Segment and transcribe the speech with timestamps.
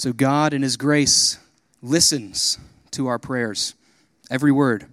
[0.00, 1.38] So God, in His grace,
[1.82, 2.58] listens
[2.92, 3.74] to our prayers,
[4.30, 4.86] every word.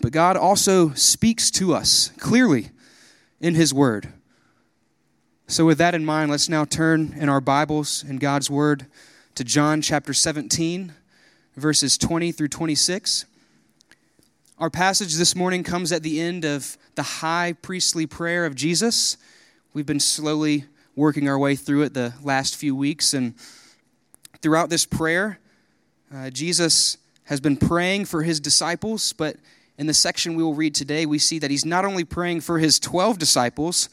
[0.00, 2.70] But God also speaks to us clearly
[3.40, 4.12] in His Word.
[5.48, 8.86] So, with that in mind, let's now turn in our Bibles and God's Word
[9.34, 10.92] to John chapter 17,
[11.56, 13.24] verses 20 through 26.
[14.60, 19.16] Our passage this morning comes at the end of the high priestly prayer of Jesus.
[19.72, 23.34] We've been slowly working our way through it the last few weeks, and
[24.44, 25.38] throughout this prayer,
[26.14, 29.36] uh, Jesus has been praying for his disciples, but
[29.78, 32.58] in the section we will read today, we see that he's not only praying for
[32.58, 33.88] his 12 disciples,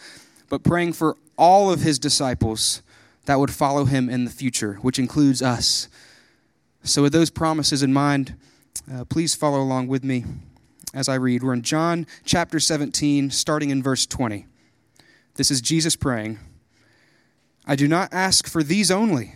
[0.50, 2.82] but praying for all of his disciples
[3.28, 5.88] that would follow him in the future, which includes us.
[6.84, 8.36] So, with those promises in mind,
[8.94, 10.26] uh, please follow along with me
[10.94, 11.44] as I read.
[11.44, 14.48] We're in John chapter 17, starting in verse 20.
[15.36, 16.40] This is Jesus praying
[17.66, 19.36] I do not ask for these only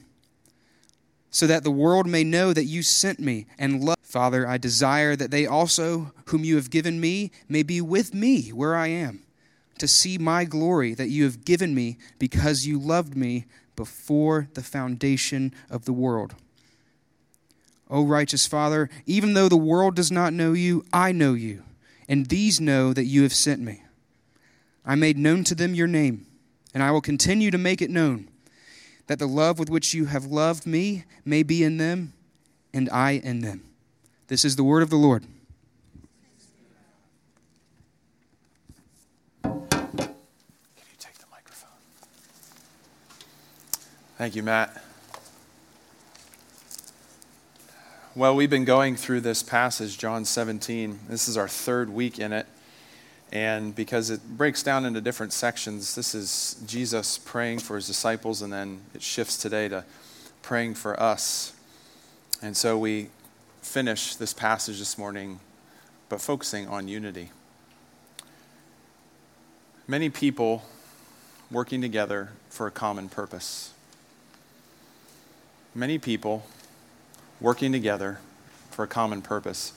[1.31, 3.95] so that the world may know that you sent me and love.
[4.03, 8.49] Father, I desire that they also, whom you have given me, may be with me
[8.49, 9.23] where I am,
[9.79, 13.45] to see my glory that you have given me because you loved me
[13.77, 16.35] before the foundation of the world.
[17.89, 21.63] O righteous Father, even though the world does not know you, I know you,
[22.09, 23.83] and these know that you have sent me.
[24.85, 26.25] I made known to them your name,
[26.73, 28.27] and I will continue to make it known
[29.11, 32.13] that the love with which you have loved me may be in them
[32.73, 33.61] and I in them.
[34.27, 35.25] This is the word of the Lord.
[39.43, 39.67] Can
[39.97, 41.71] you take the microphone?
[44.17, 44.81] Thank you, Matt.
[48.15, 51.01] Well, we've been going through this passage, John 17.
[51.09, 52.47] This is our third week in it.
[53.31, 58.41] And because it breaks down into different sections, this is Jesus praying for his disciples,
[58.41, 59.85] and then it shifts today to
[60.41, 61.53] praying for us.
[62.41, 63.09] And so we
[63.61, 65.39] finish this passage this morning,
[66.09, 67.29] but focusing on unity.
[69.87, 70.63] Many people
[71.49, 73.73] working together for a common purpose.
[75.73, 76.45] Many people
[77.39, 78.19] working together
[78.71, 79.73] for a common purpose.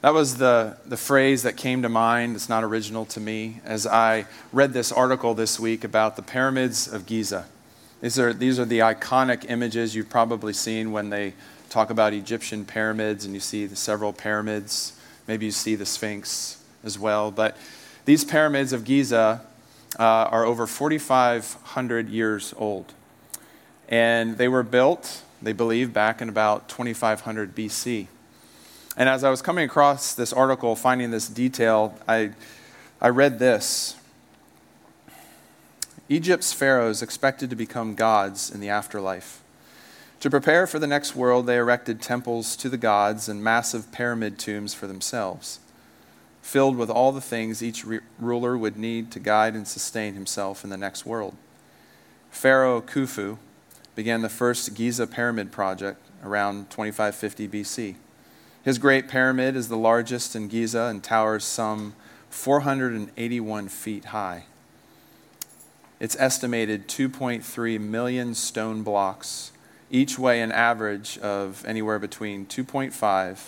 [0.00, 2.34] That was the, the phrase that came to mind.
[2.34, 6.88] It's not original to me as I read this article this week about the pyramids
[6.88, 7.46] of Giza.
[8.00, 11.34] These are, these are the iconic images you've probably seen when they
[11.68, 14.94] talk about Egyptian pyramids and you see the several pyramids.
[15.28, 17.30] Maybe you see the Sphinx as well.
[17.30, 17.58] But
[18.06, 19.44] these pyramids of Giza
[19.98, 22.94] uh, are over 4,500 years old.
[23.86, 28.06] And they were built, they believe, back in about 2500 BC.
[29.00, 32.32] And as I was coming across this article, finding this detail, I,
[33.00, 33.96] I read this
[36.10, 39.40] Egypt's pharaohs expected to become gods in the afterlife.
[40.20, 44.38] To prepare for the next world, they erected temples to the gods and massive pyramid
[44.38, 45.60] tombs for themselves,
[46.42, 50.62] filled with all the things each re- ruler would need to guide and sustain himself
[50.62, 51.34] in the next world.
[52.30, 53.38] Pharaoh Khufu
[53.94, 57.94] began the first Giza pyramid project around 2550 BC.
[58.62, 61.94] His great pyramid is the largest in Giza and towers some
[62.28, 64.44] 481 feet high.
[65.98, 69.52] It's estimated 2.3 million stone blocks,
[69.90, 73.38] each weigh an average of anywhere between 2.5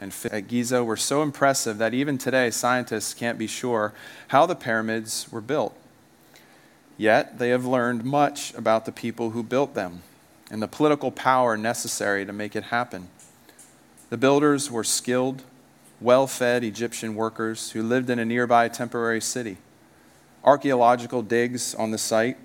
[0.00, 0.32] and 5.
[0.32, 3.94] At Giza were so impressive that even today scientists can't be sure
[4.28, 5.76] how the pyramids were built.
[6.96, 10.02] Yet they have learned much about the people who built them
[10.50, 13.08] and the political power necessary to make it happen.
[14.08, 15.42] The builders were skilled,
[16.00, 19.56] well fed Egyptian workers who lived in a nearby temporary city.
[20.44, 22.36] Archaeological digs on the site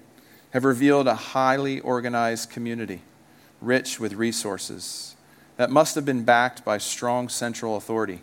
[0.52, 3.04] have revealed a highly organized community,
[3.62, 5.16] rich with resources,
[5.58, 8.22] that must have been backed by strong central authority.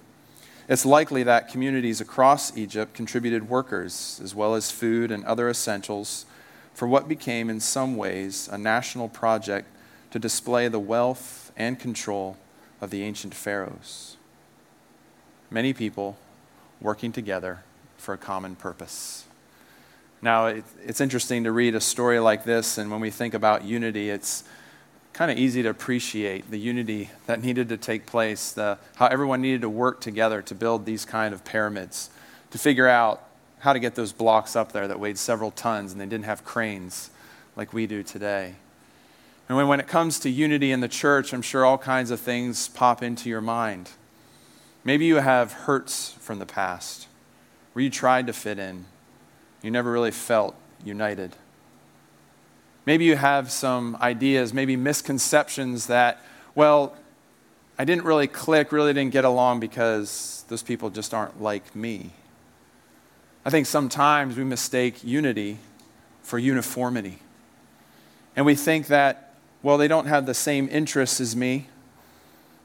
[0.68, 6.26] It's likely that communities across Egypt contributed workers, as well as food and other essentials,
[6.74, 9.68] for what became, in some ways, a national project
[10.10, 12.36] to display the wealth and control
[12.80, 14.16] of the ancient pharaohs.
[15.50, 16.16] Many people
[16.80, 17.60] working together
[17.96, 19.24] for a common purpose.
[20.20, 24.10] Now, it's interesting to read a story like this, and when we think about unity,
[24.10, 24.44] it's
[25.12, 29.40] kind of easy to appreciate the unity that needed to take place, the, how everyone
[29.40, 32.10] needed to work together to build these kind of pyramids
[32.50, 33.24] to figure out
[33.60, 36.44] how to get those blocks up there that weighed several tons and they didn't have
[36.44, 37.10] cranes
[37.56, 38.54] like we do today.
[39.48, 42.20] And when, when it comes to unity in the church, I'm sure all kinds of
[42.20, 43.90] things pop into your mind.
[44.84, 47.08] Maybe you have hurts from the past
[47.72, 48.86] where you tried to fit in,
[49.62, 50.54] you never really felt
[50.84, 51.36] united.
[52.86, 56.22] Maybe you have some ideas, maybe misconceptions that,
[56.54, 56.96] well,
[57.78, 62.10] I didn't really click, really didn't get along because those people just aren't like me.
[63.44, 65.58] I think sometimes we mistake unity
[66.22, 67.18] for uniformity.
[68.34, 69.27] And we think that,
[69.62, 71.66] well, they don't have the same interests as me.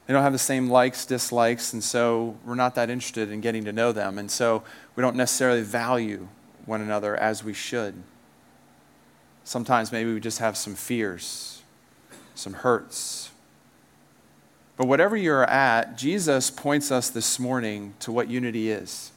[0.06, 3.64] They don't have the same likes, dislikes, and so we're not that interested in getting
[3.64, 4.18] to know them.
[4.18, 4.62] And so
[4.96, 6.28] we don't necessarily value
[6.66, 7.94] one another as we should.
[9.44, 11.62] Sometimes maybe we just have some fears,
[12.34, 13.30] some hurts,
[14.76, 19.12] but whatever you're at, Jesus points us this morning to what unity is.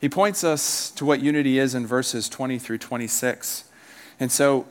[0.00, 3.64] He points us to what unity is in verses 20 through 26.
[4.18, 4.66] And so,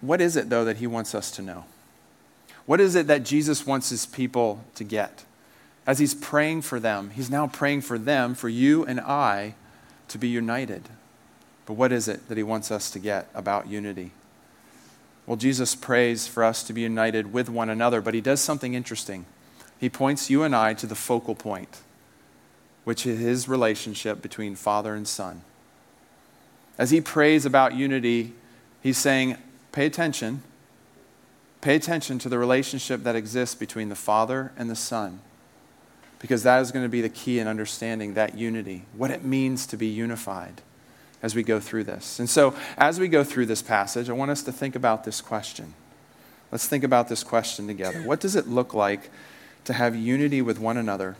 [0.00, 1.64] what is it, though, that he wants us to know?
[2.66, 5.24] What is it that Jesus wants his people to get?
[5.86, 9.54] As he's praying for them, he's now praying for them, for you and I,
[10.08, 10.88] to be united.
[11.66, 14.12] But what is it that he wants us to get about unity?
[15.26, 18.74] Well, Jesus prays for us to be united with one another, but he does something
[18.74, 19.26] interesting.
[19.78, 21.80] He points you and I to the focal point,
[22.84, 25.42] which is his relationship between Father and Son.
[26.76, 28.32] As he prays about unity,
[28.82, 29.36] he's saying,
[29.72, 30.42] pay attention.
[31.60, 35.20] Pay attention to the relationship that exists between the Father and the Son,
[36.18, 39.66] because that is going to be the key in understanding that unity, what it means
[39.66, 40.62] to be unified
[41.22, 42.18] as we go through this.
[42.18, 45.20] And so, as we go through this passage, I want us to think about this
[45.20, 45.74] question.
[46.50, 48.02] Let's think about this question together.
[48.02, 49.10] What does it look like
[49.64, 51.16] to have unity with one another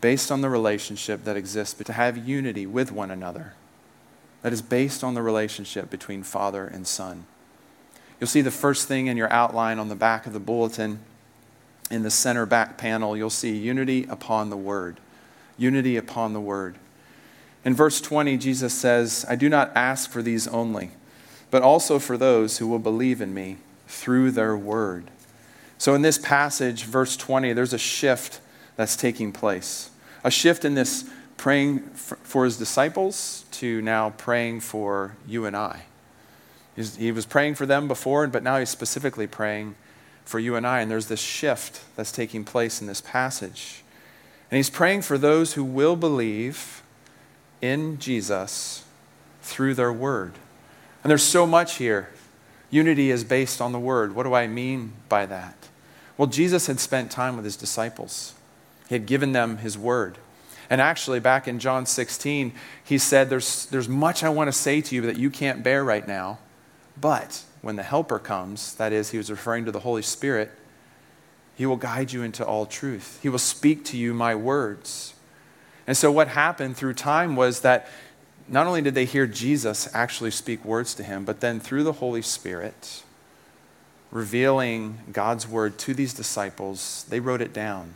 [0.00, 3.54] based on the relationship that exists, but to have unity with one another
[4.42, 7.26] that is based on the relationship between Father and Son?
[8.20, 11.00] You'll see the first thing in your outline on the back of the bulletin.
[11.90, 14.98] In the center back panel, you'll see unity upon the Word.
[15.56, 16.76] Unity upon the Word.
[17.64, 20.90] In verse 20, Jesus says, I do not ask for these only,
[21.50, 25.10] but also for those who will believe in me through their word.
[25.78, 28.40] So in this passage, verse 20, there's a shift
[28.76, 29.90] that's taking place.
[30.24, 35.84] A shift in this praying for his disciples to now praying for you and I.
[36.78, 39.74] He was praying for them before, but now he's specifically praying
[40.24, 40.80] for you and I.
[40.80, 43.82] And there's this shift that's taking place in this passage.
[44.50, 46.82] And he's praying for those who will believe
[47.60, 48.84] in Jesus
[49.42, 50.34] through their word.
[51.02, 52.10] And there's so much here.
[52.70, 54.14] Unity is based on the word.
[54.14, 55.56] What do I mean by that?
[56.16, 58.34] Well, Jesus had spent time with his disciples,
[58.88, 60.18] he had given them his word.
[60.70, 62.52] And actually, back in John 16,
[62.84, 65.82] he said, There's, there's much I want to say to you that you can't bear
[65.82, 66.38] right now.
[67.00, 70.50] But when the Helper comes, that is, he was referring to the Holy Spirit,
[71.54, 73.18] he will guide you into all truth.
[73.22, 75.14] He will speak to you my words.
[75.86, 77.88] And so, what happened through time was that
[78.46, 81.94] not only did they hear Jesus actually speak words to him, but then through the
[81.94, 83.02] Holy Spirit,
[84.10, 87.94] revealing God's word to these disciples, they wrote it down.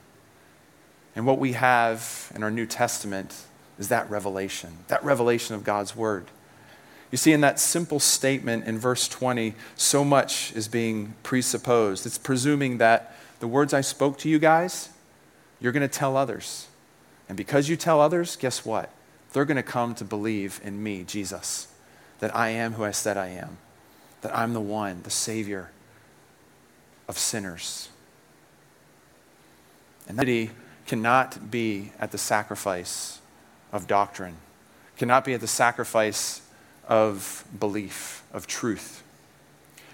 [1.14, 3.34] And what we have in our New Testament
[3.78, 6.26] is that revelation, that revelation of God's word.
[7.12, 12.06] You see, in that simple statement in verse 20, so much is being presupposed.
[12.06, 14.88] It's presuming that the words I spoke to you guys,
[15.60, 16.68] you're going to tell others.
[17.28, 18.90] And because you tell others, guess what?
[19.32, 21.68] They're going to come to believe in me, Jesus,
[22.20, 23.58] that I am who I said I am,
[24.22, 25.70] that I'm the one, the Savior
[27.08, 27.90] of sinners.
[30.08, 30.48] And that
[30.86, 33.20] cannot be at the sacrifice
[33.70, 34.36] of doctrine,
[34.96, 36.40] cannot be at the sacrifice
[36.88, 39.02] of belief, of truth.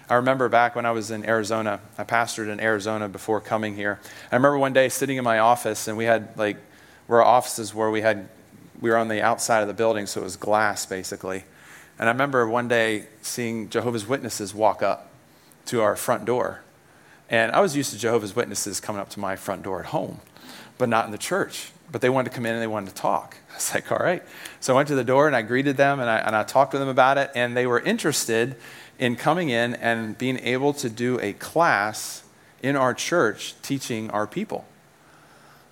[0.09, 3.99] I remember back when I was in Arizona, I pastored in Arizona before coming here.
[4.31, 6.57] I remember one day sitting in my office and we had like
[7.07, 8.27] we were offices where we had
[8.81, 11.43] we were on the outside of the building, so it was glass basically.
[11.99, 15.11] And I remember one day seeing Jehovah's Witnesses walk up
[15.65, 16.61] to our front door.
[17.29, 20.21] And I was used to Jehovah's Witnesses coming up to my front door at home,
[20.79, 21.71] but not in the church.
[21.91, 23.37] But they wanted to come in and they wanted to talk.
[23.51, 24.23] I was like, all right.
[24.59, 26.71] So I went to the door and I greeted them and I, and I talked
[26.71, 27.31] to them about it.
[27.35, 28.55] And they were interested
[28.99, 32.23] in coming in and being able to do a class
[32.61, 34.65] in our church teaching our people.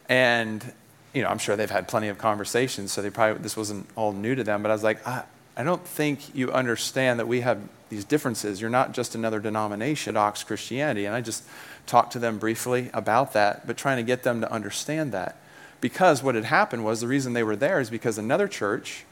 [0.09, 0.74] And
[1.13, 4.13] you know, I'm sure they've had plenty of conversations, so they probably this wasn't all
[4.13, 4.62] new to them.
[4.62, 5.24] But I was like, I,
[5.55, 7.59] I don't think you understand that we have
[7.89, 8.62] these differences.
[8.62, 11.05] You're not just another denomination, Ox Christianity.
[11.05, 11.43] And I just
[11.88, 15.38] talked to them briefly about that, but trying to get them to understand that.
[15.81, 19.05] Because what had happened was the reason they were there is because another church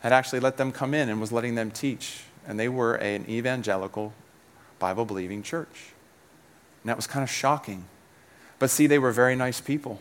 [0.00, 2.24] had actually let them come in and was letting them teach.
[2.46, 4.12] And they were an evangelical,
[4.78, 5.92] Bible believing church.
[6.82, 7.84] And that was kind of shocking.
[8.58, 10.00] But see, they were very nice people.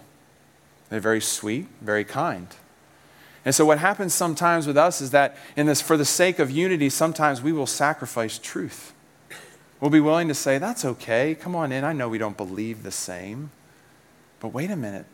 [0.90, 2.48] They're very sweet, very kind.
[3.46, 6.52] And so, what happens sometimes with us is that, in this, for the sake of
[6.52, 8.94] unity, sometimes we will sacrifice truth.
[9.80, 11.34] We'll be willing to say, That's okay.
[11.34, 11.84] Come on in.
[11.84, 13.50] I know we don't believe the same.
[14.40, 15.06] But wait a minute.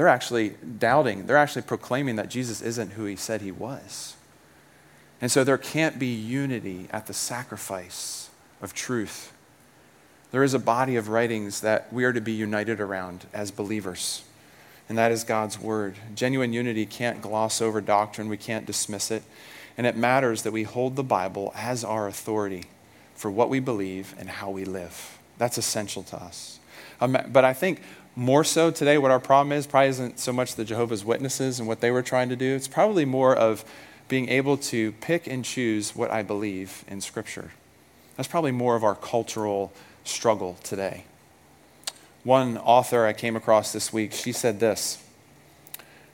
[0.00, 4.16] They're actually doubting, they're actually proclaiming that Jesus isn't who he said he was.
[5.20, 8.30] And so, there can't be unity at the sacrifice
[8.62, 9.32] of truth.
[10.30, 14.22] There is a body of writings that we are to be united around as believers
[14.90, 15.94] and that is God's word.
[16.16, 19.22] Genuine unity can't gloss over doctrine, we can't dismiss it.
[19.78, 22.64] And it matters that we hold the Bible as our authority
[23.14, 25.16] for what we believe and how we live.
[25.38, 26.58] That's essential to us.
[27.00, 27.82] Um, but I think
[28.20, 31.66] more so today, what our problem is probably isn't so much the Jehovah's Witnesses and
[31.66, 32.54] what they were trying to do.
[32.54, 33.64] It's probably more of
[34.08, 37.52] being able to pick and choose what I believe in Scripture.
[38.18, 39.72] That's probably more of our cultural
[40.04, 41.06] struggle today.
[42.22, 45.02] One author I came across this week, she said this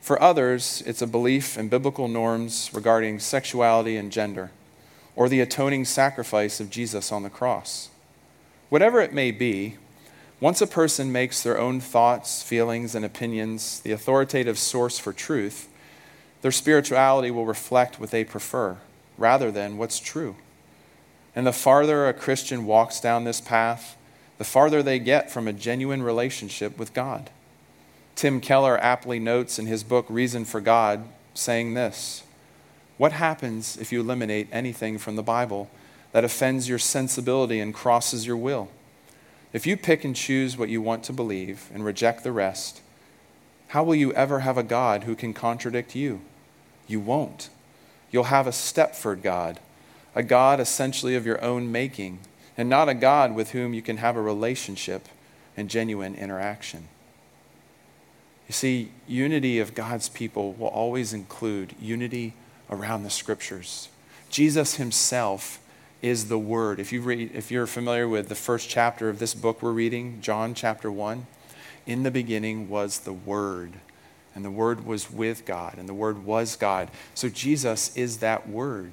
[0.01, 4.53] For others, it's a belief in biblical norms regarding sexuality and gender,
[5.17, 7.89] or the atoning sacrifice of Jesus on the cross.
[8.69, 9.75] Whatever it may be,
[10.41, 15.69] once a person makes their own thoughts, feelings, and opinions the authoritative source for truth,
[16.43, 18.77] their spirituality will reflect what they prefer
[19.17, 20.37] rather than what's true.
[21.35, 23.97] And the farther a Christian walks down this path,
[24.39, 27.31] the farther they get from a genuine relationship with God.
[28.15, 32.25] Tim Keller aptly notes in his book, Reason for God, saying this
[32.99, 35.71] What happens if you eliminate anything from the Bible
[36.13, 38.69] that offends your sensibility and crosses your will?
[39.57, 42.83] If you pick and choose what you want to believe and reject the rest,
[43.69, 46.21] how will you ever have a God who can contradict you?
[46.87, 47.49] You won't.
[48.11, 49.59] You'll have a Stepford God,
[50.15, 52.19] a God essentially of your own making
[52.59, 55.09] and not a God with whom you can have a relationship
[55.57, 56.89] and genuine interaction.
[58.49, 62.35] You see, unity of God's people will always include unity
[62.69, 63.89] around the scriptures.
[64.29, 65.61] Jesus himself
[66.07, 66.79] is the word.
[66.79, 70.21] If you read if you're familiar with the first chapter of this book we're reading,
[70.21, 71.27] John chapter 1,
[71.87, 73.73] in the beginning was the word,
[74.35, 76.91] and the word was with God, and the word was God.
[77.15, 78.93] So Jesus is that word.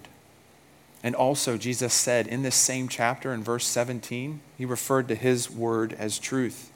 [1.04, 5.52] And also, Jesus said in this same chapter, in verse 17, he referred to his
[5.52, 6.72] word as truth.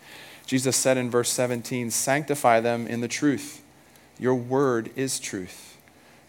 [0.46, 3.64] Jesus said in verse 17, Sanctify them in the truth.
[4.20, 5.78] Your word is truth.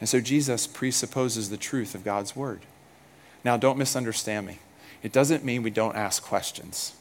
[0.01, 2.61] And so Jesus presupposes the truth of God's word.
[3.45, 4.59] Now, don't misunderstand me.
[5.03, 6.93] It doesn't mean we don't ask questions,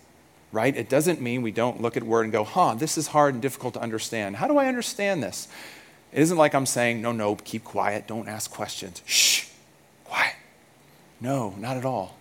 [0.52, 0.76] right?
[0.76, 3.42] It doesn't mean we don't look at word and go, huh, this is hard and
[3.42, 4.36] difficult to understand.
[4.36, 5.48] How do I understand this?
[6.12, 9.02] It isn't like I'm saying, no, no, keep quiet, don't ask questions.
[9.06, 9.46] Shh,
[10.06, 10.36] quiet.
[11.20, 12.16] No, not at all.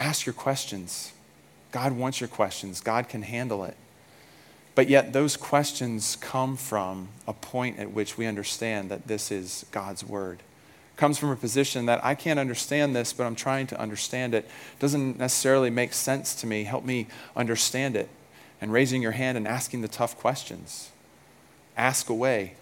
[0.00, 1.12] Ask your questions.
[1.70, 3.76] God wants your questions, God can handle it.
[4.74, 9.66] But yet, those questions come from a point at which we understand that this is
[9.70, 10.40] God's word.
[10.96, 14.48] Comes from a position that I can't understand this, but I'm trying to understand it.
[14.78, 16.64] Doesn't necessarily make sense to me.
[16.64, 18.08] Help me understand it.
[18.60, 20.90] And raising your hand and asking the tough questions.
[21.76, 22.54] Ask away.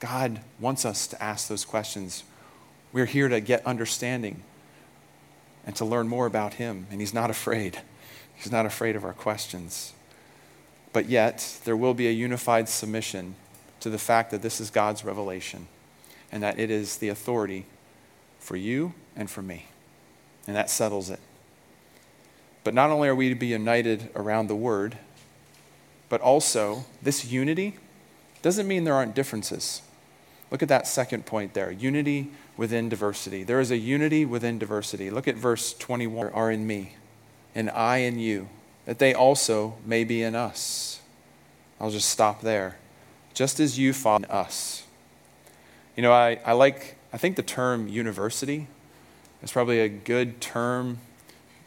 [0.00, 2.24] God wants us to ask those questions.
[2.92, 4.42] We're here to get understanding
[5.66, 6.86] and to learn more about Him.
[6.90, 7.80] And He's not afraid.
[8.34, 9.92] He's not afraid of our questions.
[10.94, 13.34] But yet, there will be a unified submission
[13.80, 15.68] to the fact that this is God's revelation
[16.32, 17.66] and that it is the authority
[18.44, 19.66] for you and for me.
[20.46, 21.18] And that settles it.
[22.62, 24.98] But not only are we to be united around the Word,
[26.10, 27.76] but also this unity
[28.42, 29.80] doesn't mean there aren't differences.
[30.50, 33.42] Look at that second point there unity within diversity.
[33.42, 35.10] There is a unity within diversity.
[35.10, 36.96] Look at verse 21 are in me,
[37.54, 38.48] and I in you,
[38.84, 41.00] that they also may be in us.
[41.80, 42.76] I'll just stop there.
[43.32, 44.84] Just as you follow us.
[45.96, 48.66] You know, I, I like, I think the term university
[49.40, 50.98] is probably a good term,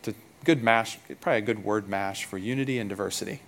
[0.01, 0.13] to,
[0.43, 3.39] good mash, probably a good word mash for unity and diversity.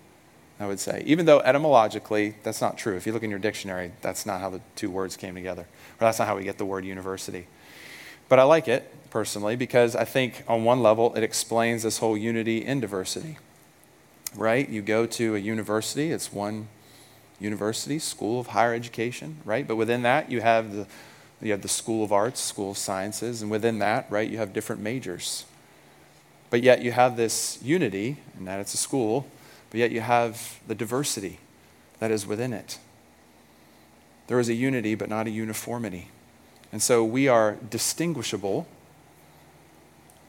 [0.62, 1.04] I would say.
[1.06, 2.96] Even though etymologically, that's not true.
[2.96, 6.00] If you look in your dictionary, that's not how the two words came together, or
[6.00, 7.48] that's not how we get the word university.
[8.28, 12.18] But I like it personally because I think on one level it explains this whole
[12.18, 13.38] unity in diversity.
[14.36, 14.68] Right?
[14.68, 16.68] You go to a university, it's one
[17.40, 19.66] university, school of higher education, right?
[19.66, 20.88] But within that, you have the
[21.42, 24.54] you have the School of Arts, School of Sciences, and within that, right, you have
[24.54, 25.46] different majors.
[26.50, 29.28] But yet you have this unity, and that it's a school,
[29.70, 31.40] but yet you have the diversity
[32.00, 32.80] that is within it.
[34.28, 36.10] There is a unity, but not a uniformity.
[36.72, 38.68] And so we are distinguishable,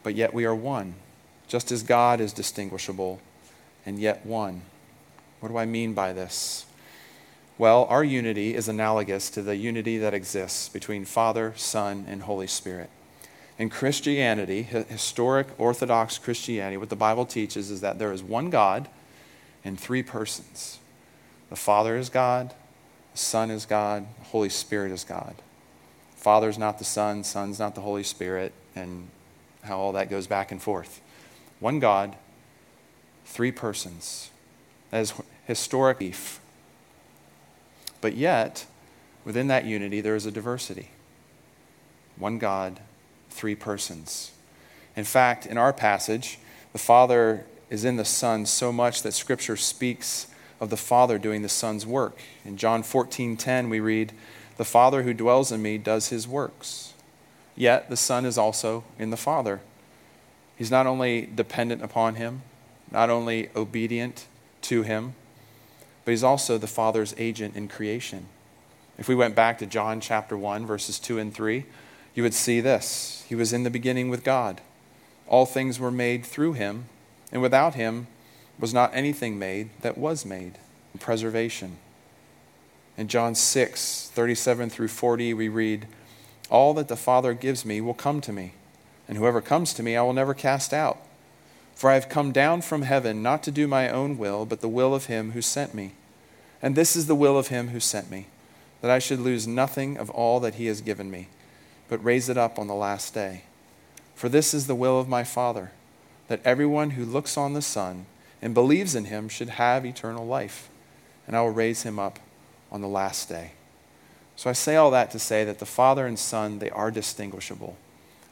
[0.02, 0.94] but yet we are one,
[1.48, 3.20] just as God is distinguishable
[3.84, 4.62] and yet one.
[5.40, 6.64] What do I mean by this?
[7.60, 12.46] Well, our unity is analogous to the unity that exists between Father, Son, and Holy
[12.46, 12.88] Spirit.
[13.58, 18.88] In Christianity, historic Orthodox Christianity, what the Bible teaches is that there is one God
[19.62, 20.78] and three persons.
[21.50, 22.54] The Father is God,
[23.12, 25.34] the Son is God, the Holy Spirit is God.
[26.16, 29.08] Father is not the Son, Son's not the Holy Spirit, and
[29.64, 31.02] how all that goes back and forth.
[31.58, 32.16] One God,
[33.26, 34.30] three persons.
[34.92, 35.12] That is
[35.46, 36.40] historic belief.
[38.00, 38.66] But yet,
[39.24, 40.90] within that unity, there is a diversity.
[42.16, 42.80] One God,
[43.30, 44.32] three persons.
[44.96, 46.38] In fact, in our passage,
[46.72, 50.26] the Father is in the Son so much that Scripture speaks
[50.60, 52.18] of the Father doing the Son's work.
[52.44, 54.12] In John 14 10, we read,
[54.56, 56.92] The Father who dwells in me does his works.
[57.56, 59.60] Yet the Son is also in the Father.
[60.56, 62.42] He's not only dependent upon him,
[62.90, 64.26] not only obedient
[64.62, 65.14] to him,
[66.04, 68.26] but he's also the Father's agent in creation.
[68.98, 71.64] If we went back to John chapter 1, verses 2 and 3,
[72.14, 73.24] you would see this.
[73.28, 74.60] He was in the beginning with God.
[75.26, 76.86] All things were made through him,
[77.32, 78.08] and without him
[78.58, 80.58] was not anything made that was made.
[80.98, 81.78] Preservation.
[82.98, 85.86] In John 6, 37 through 40, we read,
[86.50, 88.52] All that the Father gives me will come to me,
[89.08, 90.98] and whoever comes to me I will never cast out.
[91.80, 94.68] For I have come down from heaven not to do my own will, but the
[94.68, 95.92] will of him who sent me.
[96.60, 98.26] And this is the will of him who sent me,
[98.82, 101.28] that I should lose nothing of all that he has given me,
[101.88, 103.44] but raise it up on the last day.
[104.14, 105.72] For this is the will of my Father,
[106.28, 108.04] that everyone who looks on the Son
[108.42, 110.68] and believes in him should have eternal life,
[111.26, 112.18] and I will raise him up
[112.70, 113.52] on the last day.
[114.36, 117.78] So I say all that to say that the Father and Son, they are distinguishable.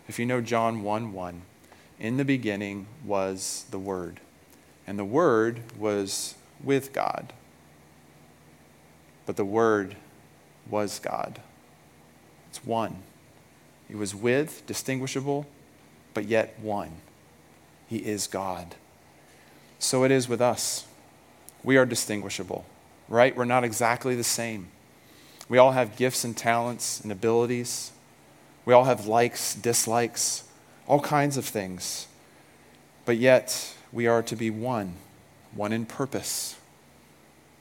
[0.07, 1.43] If you know John 1 1,
[2.01, 4.21] in the beginning was the Word,
[4.87, 7.33] and the Word was with God.
[9.27, 9.97] But the Word
[10.71, 11.41] was God.
[12.51, 12.99] It's one.
[13.89, 15.47] He was with, distinguishable,
[16.15, 16.93] but yet one.
[17.89, 18.75] He is God.
[19.79, 20.87] So it is with us.
[21.65, 22.65] We are distinguishable,
[23.09, 23.37] right?
[23.37, 24.69] We're not exactly the same.
[25.49, 27.93] We all have gifts and talents and abilities.
[28.65, 30.48] We all have likes, dislikes
[30.89, 32.09] all kinds of things.
[33.05, 34.97] But yet, we are to be one
[35.55, 36.57] one in purpose,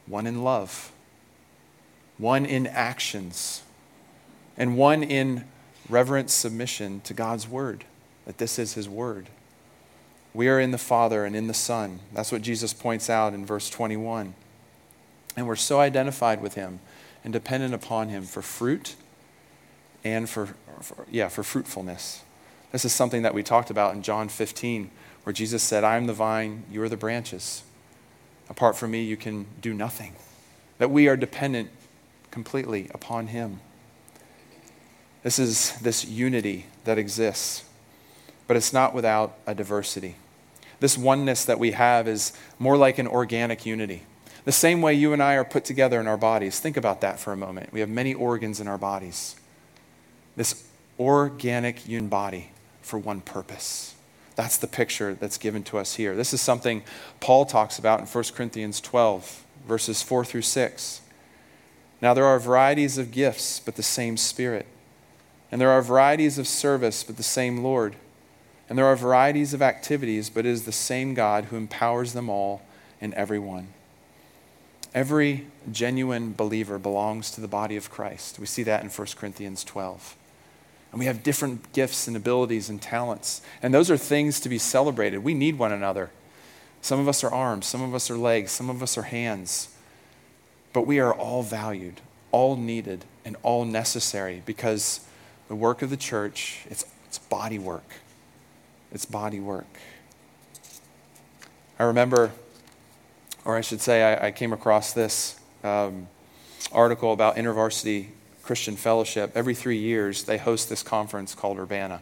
[0.08, 0.92] one in love,
[2.18, 3.64] one in actions,
[4.58, 5.46] and one in
[5.88, 7.86] reverent submission to God's word,
[8.26, 9.30] that this is His word.
[10.34, 12.00] We are in the Father and in the Son.
[12.14, 14.36] That's what Jesus points out in verse 21.
[15.38, 16.80] And we're so identified with Him
[17.24, 18.96] and dependent upon Him for fruit
[20.04, 20.50] and for,
[20.82, 22.22] for yeah, for fruitfulness.
[22.72, 24.92] This is something that we talked about in John 15,
[25.24, 27.64] where Jesus said, I am the vine, you are the branches.
[28.50, 30.16] Apart from me, you can do nothing.
[30.78, 31.70] That we are dependent
[32.30, 33.62] completely upon Him.
[35.24, 37.64] This is this unity that exists,
[38.48, 40.16] but it's not without a diversity.
[40.80, 44.04] This oneness that we have is more like an organic unity.
[44.46, 46.60] The same way you and I are put together in our bodies.
[46.60, 47.74] Think about that for a moment.
[47.74, 49.36] We have many organs in our bodies.
[50.36, 50.64] This
[51.00, 52.52] organic human body
[52.88, 53.94] for one purpose.
[54.36, 56.16] That's the picture that's given to us here.
[56.16, 56.84] This is something
[57.20, 61.02] Paul talks about in 1 Corinthians 12, verses 4 through 6.
[62.02, 64.68] Now, there are varieties of gifts, but the same Spirit.
[65.52, 67.96] And there are varieties of service, but the same Lord.
[68.70, 72.30] And there are varieties of activities, but it is the same God who empowers them
[72.30, 72.62] all
[73.00, 73.70] and everyone.
[74.94, 78.40] Every genuine believer belongs to the body of Christ.
[78.40, 80.17] We see that in 1 Corinthians 12.
[80.98, 83.44] And we have different gifts and abilities and talents.
[83.62, 85.20] And those are things to be celebrated.
[85.20, 86.10] We need one another.
[86.82, 89.70] Some of us are arms, some of us are legs, some of us are hands.
[90.74, 95.02] But we are all valued, all needed, and all necessary because
[95.50, 97.92] the work of the church, it's, it's body work.
[98.92, 99.78] It's body work.
[101.78, 102.32] I remember,
[103.46, 106.08] or I should say, I, I came across this um,
[106.72, 108.08] article about InterVarsity
[108.48, 112.02] Christian Fellowship, every three years, they host this conference called Urbana.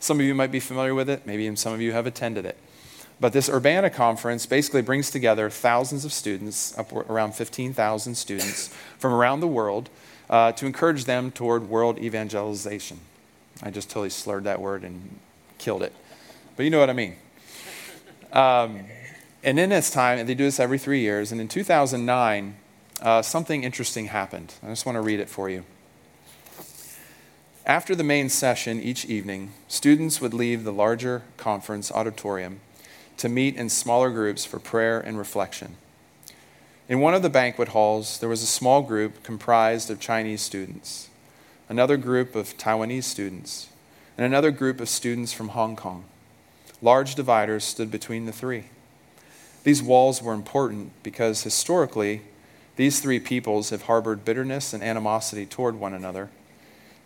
[0.00, 2.56] Some of you might be familiar with it, maybe some of you have attended it.
[3.20, 9.12] But this Urbana conference basically brings together thousands of students, up around 15,000 students from
[9.12, 9.90] around the world,
[10.30, 12.98] uh, to encourage them toward world evangelization.
[13.62, 15.20] I just totally slurred that word and
[15.58, 15.92] killed it.
[16.56, 17.16] But you know what I mean.
[18.32, 18.80] Um,
[19.44, 22.56] and in this time, and they do this every three years, and in 2009,
[23.02, 24.54] uh, something interesting happened.
[24.62, 25.64] I just want to read it for you.
[27.64, 32.58] After the main session each evening, students would leave the larger conference auditorium
[33.18, 35.76] to meet in smaller groups for prayer and reflection.
[36.88, 41.08] In one of the banquet halls, there was a small group comprised of Chinese students,
[41.68, 43.68] another group of Taiwanese students,
[44.18, 46.02] and another group of students from Hong Kong.
[46.82, 48.64] Large dividers stood between the three.
[49.62, 52.22] These walls were important because historically,
[52.74, 56.28] these three peoples have harbored bitterness and animosity toward one another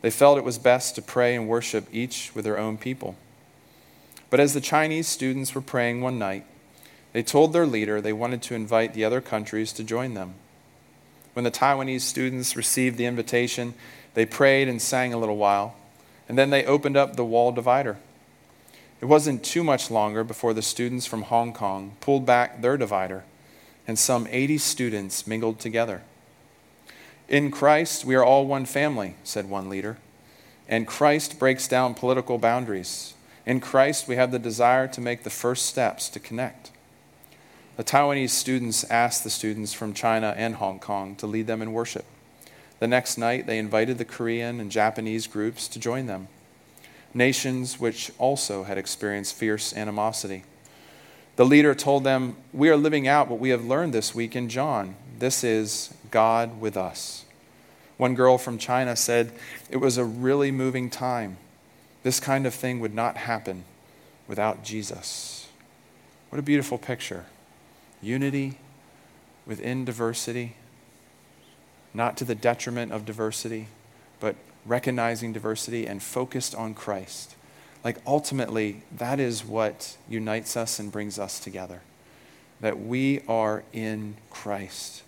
[0.06, 3.16] they felt it was best to pray and worship each with their own people.
[4.30, 6.46] But as the Chinese students were praying one night,
[7.12, 10.34] they told their leader they wanted to invite the other countries to join them.
[11.32, 13.74] When the Taiwanese students received the invitation,
[14.14, 15.74] they prayed and sang a little while,
[16.28, 17.96] and then they opened up the wall divider.
[19.00, 23.24] It wasn't too much longer before the students from Hong Kong pulled back their divider,
[23.88, 26.02] and some 80 students mingled together.
[27.28, 29.98] In Christ, we are all one family, said one leader.
[30.68, 33.14] And Christ breaks down political boundaries.
[33.44, 36.70] In Christ, we have the desire to make the first steps to connect.
[37.76, 41.72] The Taiwanese students asked the students from China and Hong Kong to lead them in
[41.72, 42.04] worship.
[42.78, 46.28] The next night, they invited the Korean and Japanese groups to join them,
[47.12, 50.44] nations which also had experienced fierce animosity.
[51.36, 54.48] The leader told them, We are living out what we have learned this week in
[54.48, 54.94] John.
[55.18, 57.26] This is God with us.
[57.98, 59.32] One girl from China said,
[59.68, 61.36] It was a really moving time.
[62.04, 63.64] This kind of thing would not happen
[64.26, 65.46] without Jesus.
[66.30, 67.26] What a beautiful picture.
[68.00, 68.56] Unity
[69.44, 70.56] within diversity,
[71.92, 73.68] not to the detriment of diversity,
[74.18, 77.34] but recognizing diversity and focused on Christ.
[77.84, 81.82] Like ultimately, that is what unites us and brings us together.
[82.62, 85.02] That we are in Christ.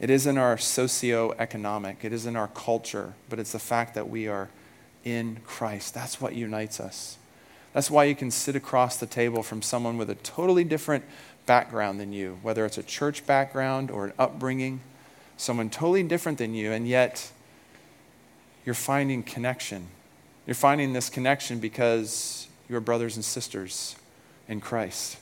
[0.00, 4.50] It isn't our socio-economic, it isn't our culture, but it's the fact that we are
[5.04, 5.94] in Christ.
[5.94, 7.18] That's what unites us.
[7.72, 11.04] That's why you can sit across the table from someone with a totally different
[11.46, 14.80] background than you, whether it's a church background or an upbringing,
[15.36, 17.30] someone totally different than you, and yet
[18.64, 19.88] you're finding connection.
[20.46, 23.96] You're finding this connection because you're brothers and sisters
[24.48, 25.18] in Christ.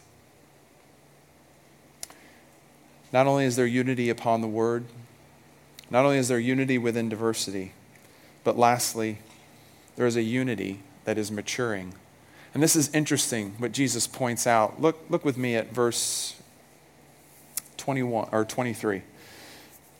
[3.12, 4.84] Not only is there unity upon the word,
[5.90, 7.72] not only is there unity within diversity,
[8.44, 9.18] but lastly,
[9.96, 11.94] there is a unity that is maturing.
[12.54, 14.80] And this is interesting what Jesus points out.
[14.80, 16.40] Look, look with me at verse
[17.76, 19.02] 21 or 23.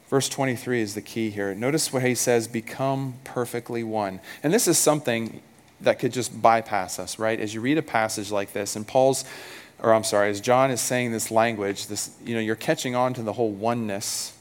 [0.09, 1.55] Verse 23 is the key here.
[1.55, 4.21] Notice what he says, become perfectly one.
[4.43, 5.41] And this is something
[5.81, 7.41] that could just bypass us, right?
[7.41, 9.25] As you read a passage like this, and Paul's
[9.83, 13.15] or I'm sorry, as John is saying this language, this, you know, you're catching on
[13.15, 14.33] to the whole oneness,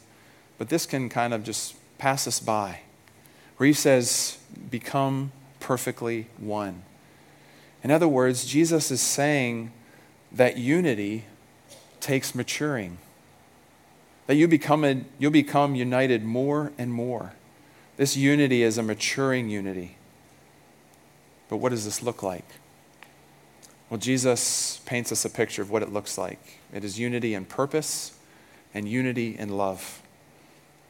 [0.59, 2.81] but this can kind of just pass us by.
[3.57, 4.37] Where he says,
[4.69, 6.83] become perfectly one.
[7.83, 9.71] In other words, Jesus is saying
[10.31, 11.25] that unity
[11.99, 12.99] takes maturing.
[14.27, 17.33] That you become a, you'll become united more and more.
[17.97, 19.97] This unity is a maturing unity.
[21.49, 22.45] But what does this look like?
[23.91, 26.39] Well, Jesus paints us a picture of what it looks like
[26.73, 28.17] it is unity in purpose
[28.73, 30.01] and unity in love.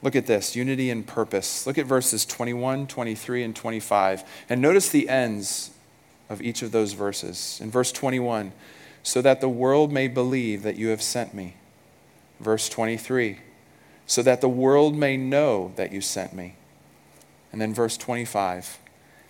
[0.03, 1.65] Look at this unity in purpose.
[1.65, 4.23] Look at verses 21, 23, and 25.
[4.49, 5.71] And notice the ends
[6.29, 7.59] of each of those verses.
[7.59, 8.51] In verse 21,
[9.01, 11.55] so that the world may believe that you have sent me.
[12.39, 13.39] Verse 23,
[14.05, 16.53] so that the world may know that you sent me.
[17.51, 18.77] And then verse 25,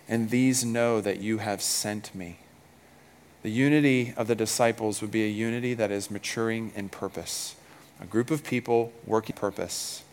[0.09, 2.40] and these know that you have sent me.
[3.43, 7.55] The unity of the disciples would be a unity that is maturing in purpose.
[7.99, 10.03] A group of people working purpose.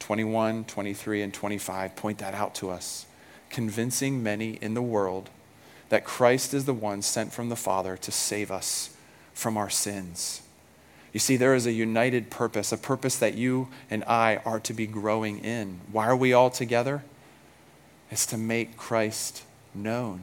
[0.00, 3.06] 21, 23, and 25 point that out to us,
[3.50, 5.30] convincing many in the world
[5.88, 8.96] that Christ is the one sent from the Father to save us
[9.32, 10.42] from our sins.
[11.12, 14.74] You see, there is a united purpose, a purpose that you and I are to
[14.74, 15.80] be growing in.
[15.90, 17.04] Why are we all together?
[18.10, 19.42] It's to make Christ
[19.74, 20.22] known.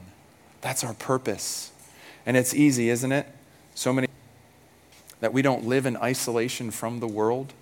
[0.60, 1.72] That's our purpose.
[2.26, 3.26] And it's easy, isn't it?
[3.74, 4.08] So many
[5.20, 7.52] that we don't live in isolation from the world,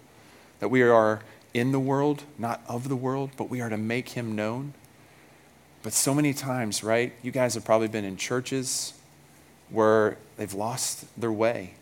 [0.61, 1.23] that we are
[1.55, 4.75] in the world, not of the world, but we are to make him known.
[5.83, 7.13] But so many times, right?
[7.23, 8.95] You guys have probably been in churches
[9.71, 11.75] where they've lost their way.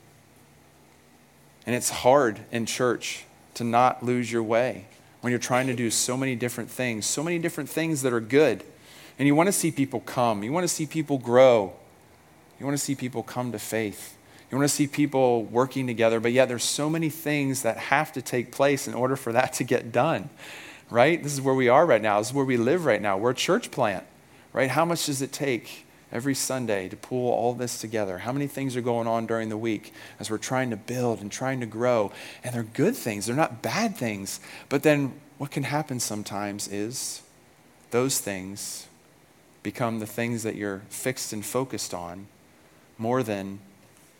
[1.66, 4.86] And it's hard in church to not lose your way
[5.20, 8.20] when you're trying to do so many different things, so many different things that are
[8.20, 8.64] good.
[9.18, 11.74] And you want to see people come, you want to see people grow.
[12.61, 14.18] You want to see people come to faith.
[14.51, 18.12] You want to see people working together, but yet there's so many things that have
[18.12, 20.29] to take place in order for that to get done,
[20.90, 21.23] right?
[21.23, 22.18] This is where we are right now.
[22.18, 23.16] This is where we live right now.
[23.16, 24.05] We're a church plant,
[24.53, 24.68] right?
[24.68, 28.18] How much does it take every Sunday to pull all this together?
[28.18, 31.33] How many things are going on during the week as we're trying to build and
[31.33, 32.12] trying to grow?
[32.44, 34.40] And they're good things, they're not bad things.
[34.68, 37.23] But then what can happen sometimes is
[37.90, 38.87] those things
[39.62, 42.27] become the things that you're fixed and focused on
[43.00, 43.58] more than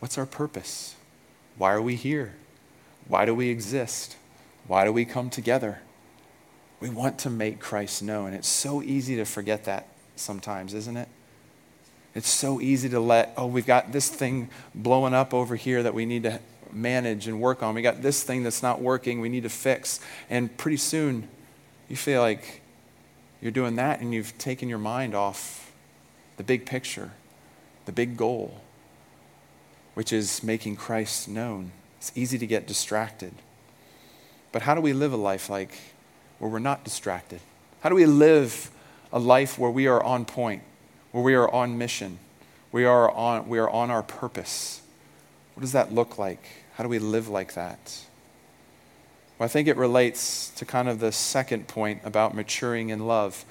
[0.01, 0.97] What's our purpose?
[1.57, 2.33] Why are we here?
[3.07, 4.17] Why do we exist?
[4.67, 5.81] Why do we come together?
[6.81, 8.33] We want to make Christ known.
[8.33, 11.09] It's so easy to forget that sometimes, isn't it?
[12.15, 15.93] It's so easy to let, oh, we've got this thing blowing up over here that
[15.93, 16.41] we need to
[16.73, 17.75] manage and work on.
[17.75, 20.01] We got this thing that's not working, we need to fix.
[20.31, 21.29] And pretty soon,
[21.89, 22.63] you feel like
[23.43, 25.71] you're doing that and you've taken your mind off
[26.39, 27.13] the big picture,
[27.85, 28.63] the big goal
[29.95, 31.73] which is making Christ known.
[31.99, 33.33] It's easy to get distracted.
[34.53, 35.73] But how do we live a life like
[36.39, 37.41] where we're not distracted?
[37.81, 38.71] How do we live
[39.13, 40.63] a life where we are on point,
[41.13, 42.19] where we are on mission,
[42.73, 44.83] we are on, we are on our purpose?
[45.55, 46.43] What does that look like?
[46.75, 48.01] How do we live like that?
[49.39, 53.45] Well, I think it relates to kind of the second point about maturing in love.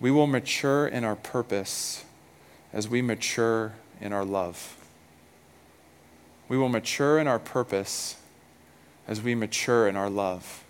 [0.00, 2.04] We will mature in our purpose
[2.72, 4.76] as we mature in our love.
[6.48, 8.16] We will mature in our purpose
[9.08, 10.64] as we mature in our love.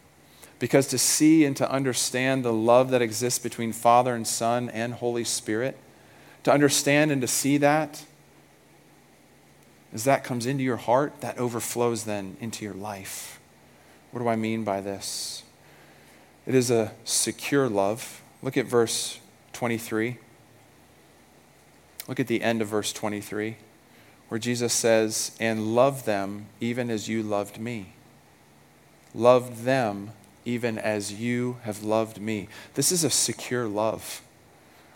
[0.58, 4.94] Because to see and to understand the love that exists between Father and Son and
[4.94, 5.76] Holy Spirit,
[6.44, 8.04] to understand and to see that,
[9.92, 13.38] as that comes into your heart, that overflows then into your life.
[14.12, 15.42] What do I mean by this?
[16.46, 18.22] It is a secure love.
[18.42, 19.20] Look at verse
[19.52, 20.18] 23.
[22.08, 23.56] Look at the end of verse 23
[24.28, 27.94] where Jesus says, And love them even as you loved me.
[29.14, 30.10] Love them
[30.44, 32.48] even as you have loved me.
[32.74, 34.22] This is a secure love.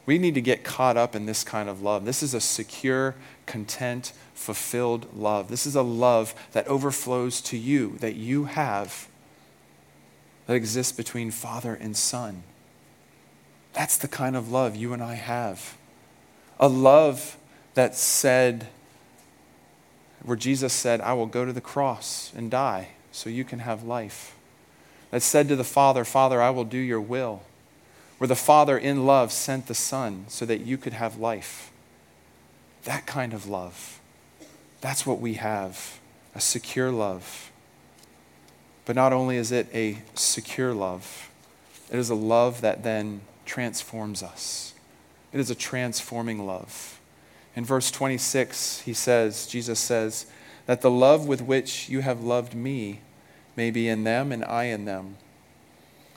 [0.06, 2.04] We need to get caught up in this kind of love.
[2.04, 3.14] This is a secure,
[3.46, 5.48] content, fulfilled love.
[5.48, 9.08] This is a love that overflows to you, that you have,
[10.46, 12.42] that exists between Father and Son.
[13.72, 15.76] That's the kind of love you and I have.
[16.58, 17.36] A love
[17.74, 18.68] that said,
[20.22, 23.82] where Jesus said, I will go to the cross and die so you can have
[23.82, 24.34] life.
[25.10, 27.42] That said to the Father, Father, I will do your will.
[28.18, 31.72] Where the Father in love sent the Son so that you could have life.
[32.84, 33.98] That kind of love.
[34.80, 35.98] That's what we have
[36.34, 37.50] a secure love.
[38.84, 41.30] But not only is it a secure love,
[41.90, 44.74] it is a love that then transforms us.
[45.32, 46.99] It is a transforming love.
[47.56, 50.26] In verse 26, he says, Jesus says,
[50.66, 53.00] that the love with which you have loved me
[53.56, 55.16] may be in them and I in them.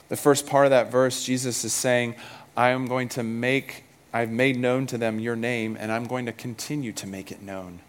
[0.10, 2.16] The first part of that verse, Jesus is saying,
[2.56, 6.28] I am going to make, I've made known to them your name, and I'm going
[6.28, 7.80] to continue to make it known.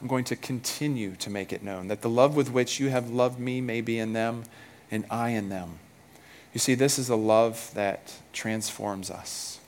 [0.00, 3.10] I'm going to continue to make it known that the love with which you have
[3.10, 4.44] loved me may be in them
[4.90, 5.78] and I in them.
[6.52, 9.60] You see, this is a love that transforms us.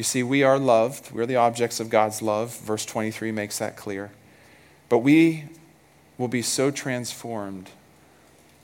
[0.00, 1.10] You see, we are loved.
[1.12, 2.56] We're the objects of God's love.
[2.60, 4.10] Verse 23 makes that clear.
[4.88, 5.44] But we
[6.16, 7.68] will be so transformed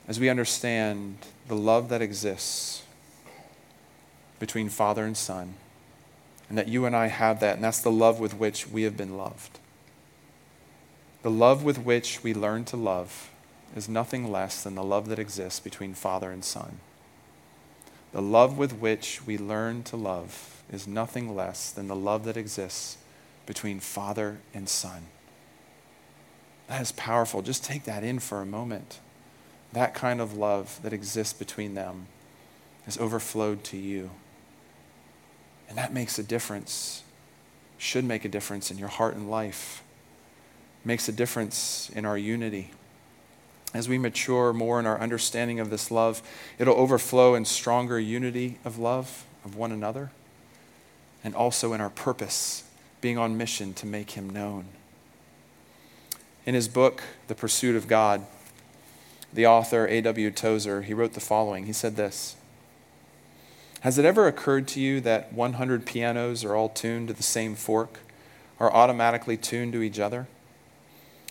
[0.09, 2.85] as we understand the love that exists
[4.38, 5.53] between Father and Son,
[6.49, 8.96] and that you and I have that, and that's the love with which we have
[8.96, 9.59] been loved.
[11.22, 13.29] The love with which we learn to love
[13.77, 16.79] is nothing less than the love that exists between Father and Son.
[18.12, 22.37] The love with which we learn to love is nothing less than the love that
[22.37, 22.99] exists
[23.47, 25.07] between Father and Son.
[26.69, 27.43] That is powerful.
[27.43, 28.99] Just take that in for a moment.
[29.73, 32.07] That kind of love that exists between them
[32.85, 34.11] has overflowed to you.
[35.69, 37.03] And that makes a difference,
[37.79, 39.83] should make a difference in your heart and life,
[40.85, 42.73] makes a difference in our unity.
[43.75, 46.23] As we mature more in our understanding of this love,
[46.59, 50.11] it'll overflow in stronger unity of love of one another
[51.27, 52.62] and also in our purpose,
[53.01, 54.65] being on mission to make him known.
[56.47, 58.25] In his book, The Pursuit of God,
[59.33, 60.31] the author A.W.
[60.31, 61.67] Tozer, he wrote the following.
[61.67, 62.37] He said this
[63.81, 67.57] Has it ever occurred to you that 100 pianos are all tuned to the same
[67.57, 67.99] fork,
[68.61, 70.29] are automatically tuned to each other?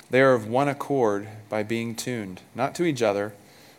[0.09, 3.33] They are of one accord by being tuned, not to each other,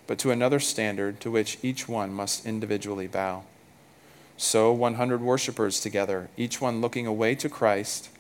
[0.07, 3.42] but to another standard to which each one must individually bow.
[4.37, 8.11] So 100 worshippers together, each one looking away to Christ,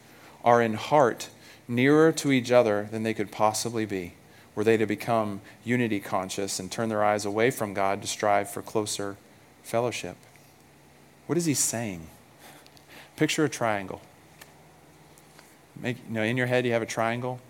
[0.44, 1.28] are in heart
[1.68, 4.14] nearer to each other than they could possibly be,
[4.54, 8.48] were they to become unity conscious and turn their eyes away from God to strive
[8.48, 9.16] for closer
[9.62, 10.16] fellowship.
[11.26, 12.06] What is he saying?
[13.16, 14.00] Picture a triangle.
[15.78, 17.40] Make, you know, in your head, you have a triangle.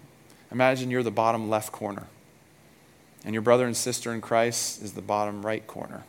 [0.50, 2.07] Imagine you're the bottom left corner,
[3.24, 6.05] and your brother and sister in Christ is the bottom right corner.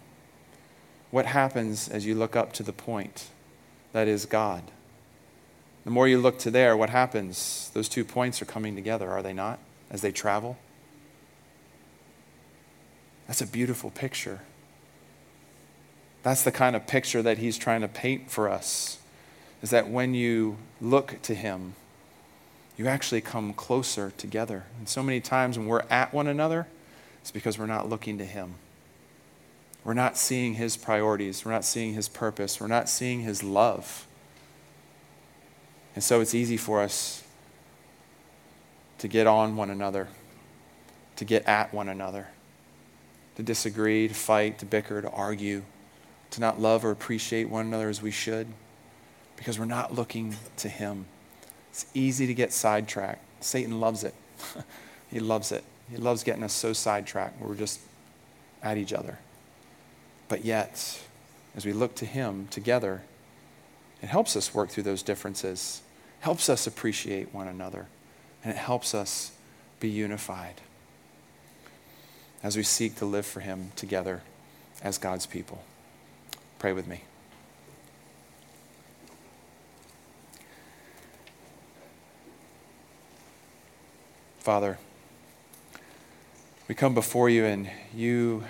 [1.10, 3.28] What happens as you look up to the point
[3.94, 4.64] that is God?
[5.86, 7.72] The more you look to there, what happens?
[7.74, 10.58] Those two points are coming together, are they not, as they travel?
[13.28, 14.42] That's a beautiful picture.
[16.24, 19.00] That's the kind of picture that he's trying to paint for us.
[19.62, 21.76] Is that when you look to him,
[22.78, 24.66] you actually come closer together.
[24.78, 26.68] And so many times when we're at one another,
[27.22, 28.56] it's because we're not looking to him.
[29.88, 31.46] We're not seeing his priorities.
[31.46, 32.60] We're not seeing his purpose.
[32.60, 34.06] We're not seeing his love.
[35.96, 37.24] And so it's easy for us
[38.98, 40.10] to get on one another,
[41.16, 42.28] to get at one another,
[43.38, 45.64] to disagree, to fight, to bicker, to argue,
[46.32, 48.48] to not love or appreciate one another as we should,
[49.38, 51.06] because we're not looking to Him.
[51.70, 53.24] It's easy to get sidetracked.
[53.42, 54.16] Satan loves it.
[55.10, 55.64] he loves it.
[55.90, 57.80] He loves getting us so sidetracked we're just
[58.62, 59.20] at each other.
[60.30, 61.02] But yet,
[61.56, 63.04] as we look to Him together,
[64.02, 65.82] it helps us work through those differences
[66.20, 67.88] helps us appreciate one another,
[68.44, 69.32] and it helps us
[69.80, 70.56] be unified
[72.44, 74.22] as we seek to live for Him together
[74.82, 75.64] as God's people.
[76.60, 77.04] Pray with me.
[84.40, 84.78] Father,
[86.68, 88.44] we come before you and you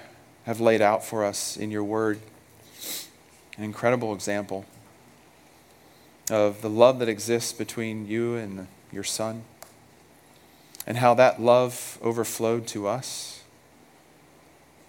[0.47, 2.21] have laid out for us in your word
[3.57, 4.65] an incredible example
[6.31, 9.43] of the love that exists between you and your son,
[10.85, 13.43] and how that love overflowed to us,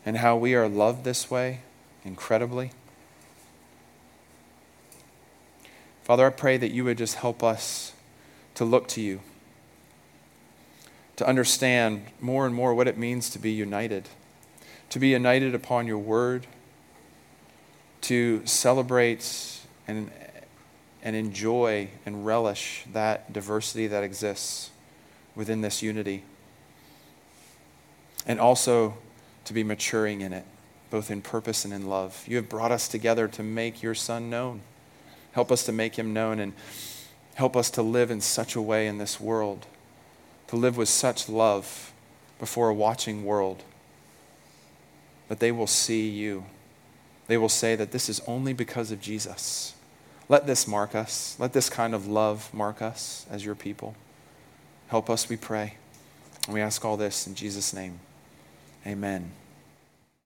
[0.06, 1.58] and how we are loved this way
[2.04, 2.70] incredibly.
[6.04, 7.94] Father, I pray that you would just help us
[8.54, 9.22] to look to you,
[11.16, 14.08] to understand more and more what it means to be united,
[14.90, 16.46] to be united upon your word,
[18.02, 20.10] to celebrate and
[21.02, 24.70] and enjoy and relish that diversity that exists
[25.34, 26.24] within this unity.
[28.26, 28.98] And also
[29.44, 30.44] to be maturing in it,
[30.90, 32.24] both in purpose and in love.
[32.26, 34.60] You have brought us together to make your Son known.
[35.32, 36.52] Help us to make him known and
[37.34, 39.66] help us to live in such a way in this world,
[40.48, 41.92] to live with such love
[42.40, 43.62] before a watching world
[45.28, 46.44] that they will see you.
[47.26, 49.74] They will say that this is only because of Jesus.
[50.28, 51.36] Let this mark us.
[51.38, 53.94] Let this kind of love mark us as your people.
[54.88, 55.74] Help us, we pray.
[56.46, 58.00] And we ask all this in Jesus' name.
[58.86, 59.32] Amen.